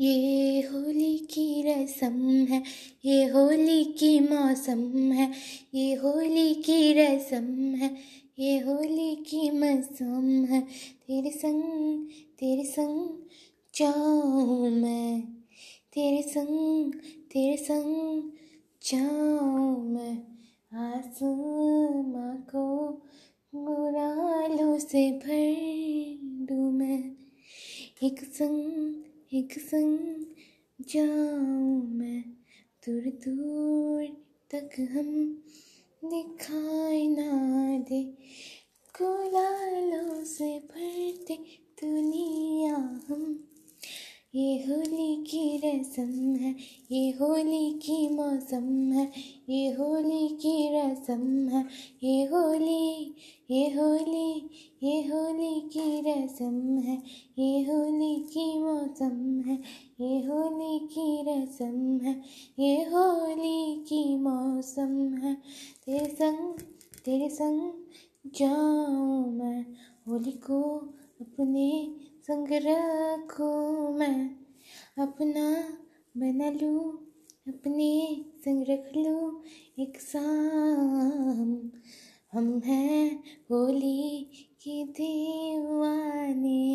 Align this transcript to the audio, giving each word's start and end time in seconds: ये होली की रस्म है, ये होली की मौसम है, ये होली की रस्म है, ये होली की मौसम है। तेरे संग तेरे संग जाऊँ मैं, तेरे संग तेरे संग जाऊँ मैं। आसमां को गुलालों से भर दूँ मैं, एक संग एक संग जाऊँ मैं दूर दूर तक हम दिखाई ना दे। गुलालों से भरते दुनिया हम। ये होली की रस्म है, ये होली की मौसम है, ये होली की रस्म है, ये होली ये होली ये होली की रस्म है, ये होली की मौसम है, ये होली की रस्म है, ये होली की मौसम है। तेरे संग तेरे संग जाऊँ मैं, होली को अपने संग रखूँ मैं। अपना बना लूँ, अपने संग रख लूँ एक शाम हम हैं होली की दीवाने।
ये 0.00 0.60
होली 0.60 1.18
की 1.18 1.62
रस्म 1.62 2.46
है, 2.46 2.62
ये 3.04 3.24
होली 3.24 3.84
की 3.84 4.20
मौसम 4.20 5.12
है, 5.12 5.32
ये 5.74 5.94
होली 5.94 6.54
की 6.54 6.92
रस्म 6.92 7.74
है, 7.74 7.96
ये 8.38 8.58
होली 8.58 9.14
की 9.16 9.50
मौसम 9.50 10.44
है। 10.44 10.60
तेरे 11.06 11.30
संग 11.30 12.06
तेरे 12.38 12.64
संग 12.64 13.08
जाऊँ 13.74 14.70
मैं, 14.70 15.20
तेरे 15.94 16.22
संग 16.22 16.92
तेरे 17.32 17.56
संग 17.56 18.22
जाऊँ 18.82 19.90
मैं। 19.90 20.16
आसमां 20.74 22.36
को 22.36 22.66
गुलालों 23.54 24.78
से 24.78 25.10
भर 25.12 26.46
दूँ 26.46 26.72
मैं, 26.72 27.16
एक 28.02 28.24
संग 28.24 28.89
एक 29.34 29.52
संग 29.58 30.24
जाऊँ 30.80 31.88
मैं 31.90 32.20
दूर 32.86 33.02
दूर 33.02 34.06
तक 34.50 34.70
हम 34.80 35.42
दिखाई 36.04 37.08
ना 37.08 37.78
दे। 37.78 38.02
गुलालों 39.00 40.24
से 40.24 40.58
भरते 40.58 41.34
दुनिया 41.82 42.76
हम। 43.08 43.48
ये 44.34 44.56
होली 44.56 45.24
की 45.24 45.60
रस्म 45.64 46.36
है, 46.36 46.56
ये 46.90 47.10
होली 47.10 47.72
की 47.72 48.08
मौसम 48.08 48.92
है, 48.92 49.12
ये 49.48 49.72
होली 49.72 50.28
की 50.28 50.68
रस्म 50.76 51.48
है, 51.48 51.64
ये 52.02 52.24
होली 52.24 53.14
ये 53.50 53.66
होली 53.70 54.50
ये 54.82 55.00
होली 55.02 55.60
की 55.72 56.00
रस्म 56.00 56.78
है, 56.78 56.96
ये 57.38 57.62
होली 57.62 58.14
की 58.32 58.58
मौसम 58.58 59.40
है, 59.46 59.58
ये 60.00 60.18
होली 60.26 60.78
की 60.86 61.22
रस्म 61.22 61.98
है, 62.06 62.14
ये 62.58 62.74
होली 62.84 63.84
की 63.88 64.16
मौसम 64.16 64.96
है। 65.14 65.34
तेरे 65.86 66.06
संग 66.06 66.60
तेरे 67.04 67.28
संग 67.28 67.72
जाऊँ 68.34 69.32
मैं, 69.32 69.64
होली 70.08 70.32
को 70.32 70.62
अपने 71.20 71.70
संग 72.22 72.48
रखूँ 72.52 73.98
मैं। 73.98 74.30
अपना 74.98 75.46
बना 76.16 76.50
लूँ, 76.50 76.80
अपने 77.48 77.90
संग 78.38 78.64
रख 78.70 78.90
लूँ 78.96 79.42
एक 79.78 80.00
शाम 80.00 80.99
हम 82.32 82.60
हैं 82.64 83.22
होली 83.50 84.30
की 84.62 84.84
दीवाने। 84.84 86.69